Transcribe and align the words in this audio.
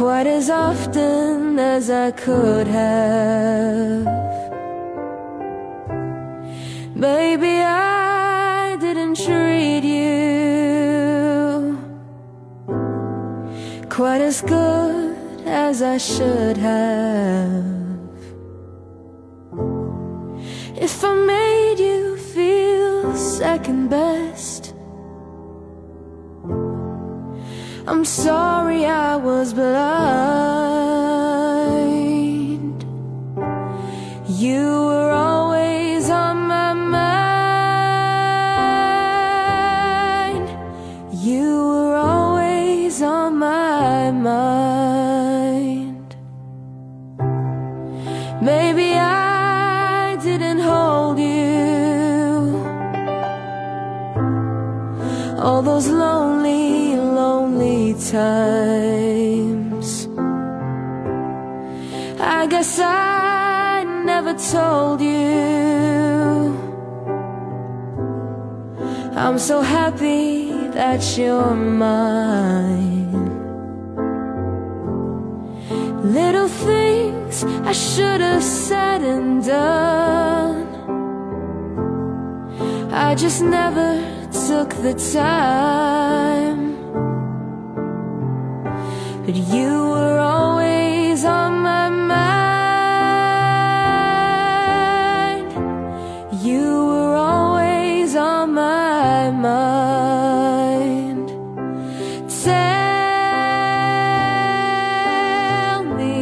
quite 0.00 0.26
as 0.26 0.48
often 0.48 1.58
as 1.58 1.90
I 1.90 2.10
could 2.12 2.66
have. 2.66 4.06
Baby, 6.98 7.60
I 7.60 8.78
didn't 8.80 9.16
treat 9.16 9.84
you 9.84 10.16
quite 13.90 14.22
as 14.22 14.40
good 14.40 15.18
as 15.44 15.82
I 15.82 15.98
should 15.98 16.56
have. 16.56 17.64
If 20.86 21.04
I 21.04 21.14
made 21.14 21.78
you 21.78 22.16
feel 22.16 23.14
second 23.14 23.90
best, 23.90 24.69
I'm 27.86 28.04
sorry 28.04 28.84
I 28.84 29.16
was 29.16 29.54
blind. 29.54 29.70
You 34.28 34.66
were 34.88 35.10
always 35.10 36.10
on 36.10 36.46
my 36.46 36.74
mind. 36.74 37.00
You 41.22 41.68
were 41.68 41.96
always 41.96 43.00
on 43.02 43.38
my 43.38 44.10
mind. 44.10 46.16
Maybe 48.42 48.94
I 48.94 50.16
didn't 50.22 50.60
hold 50.60 51.18
you 51.18 51.30
all 55.42 55.62
those 55.62 55.88
lonely, 55.88 56.39
times. 57.94 59.88
I 62.20 62.46
guess 62.46 62.78
I 62.78 63.84
never 64.04 64.34
told 64.34 65.00
you. 65.00 66.60
I'm 69.16 69.38
so 69.38 69.60
happy 69.60 70.50
that 70.68 71.18
you're 71.18 71.54
mine. 71.54 73.10
Little 76.02 76.48
things 76.48 77.44
I 77.44 77.72
should 77.72 78.20
have 78.20 78.42
said 78.42 79.02
and 79.02 79.44
done. 79.44 80.66
I 82.92 83.14
just 83.14 83.42
never 83.42 83.90
took 84.32 84.70
the 84.82 84.94
time. 85.12 86.69
But 89.26 89.34
you 89.36 89.90
were 89.92 90.18
always 90.18 91.24
on 91.24 91.60
my 91.60 91.90
mind. 91.90 92.30
You 96.42 96.86
were 96.86 97.14
always 97.14 98.16
on 98.16 98.54
my 98.54 99.30
mind. 99.30 101.28
Tell 102.42 102.64
me, 105.84 106.16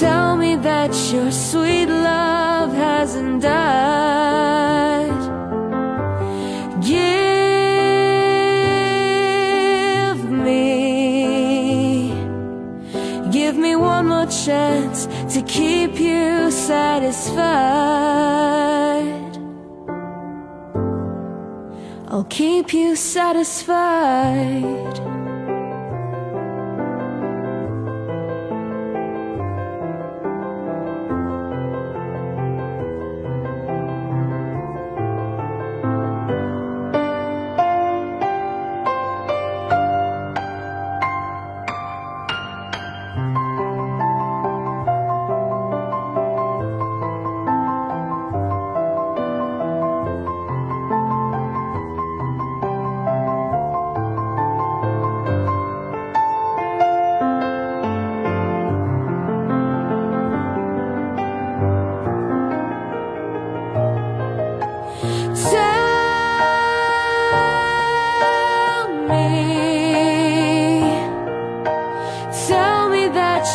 tell 0.00 0.36
me 0.36 0.56
that 0.56 0.92
your 1.12 1.30
sweet 1.30 1.73
chance 14.42 15.06
to 15.34 15.42
keep 15.42 16.00
you 16.00 16.50
satisfied. 16.50 17.34
I'll 22.08 22.24
keep 22.24 22.72
you 22.72 22.96
satisfied. 22.96 25.13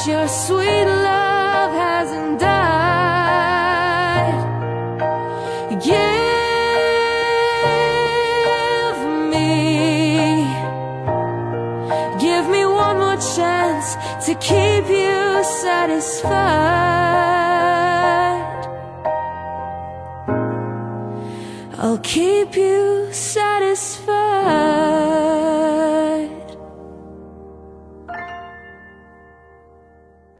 Your 0.08 0.28
sweet 0.28 0.86
love 0.86 1.72
hasn't 1.74 2.40
died. 2.40 2.70
Give 5.70 5.98
me, 9.32 10.46
give 12.20 12.48
me 12.50 12.66
one 12.66 12.98
more 12.98 13.18
chance 13.36 13.96
to 14.26 14.36
keep 14.36 14.90
you 14.90 15.44
satisfied. 15.44 16.30
I'll 21.78 21.98
keep 22.00 22.56
you 22.56 23.12
satisfied. 23.12 23.99